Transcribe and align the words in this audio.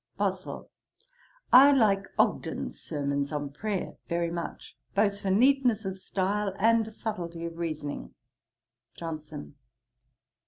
BOSWELL. 0.17 0.67
'I 1.53 1.73
like 1.73 2.07
Ogden's 2.17 2.79
Sermons 2.81 3.31
on 3.31 3.51
Prayer 3.51 3.97
very 4.09 4.31
much, 4.31 4.75
both 4.95 5.19
for 5.21 5.29
neatness 5.29 5.85
of 5.85 5.99
style 5.99 6.55
and 6.57 6.87
subtilty 6.91 7.45
of 7.45 7.59
reasoning.' 7.59 8.15
JOHNSON. 8.97 9.53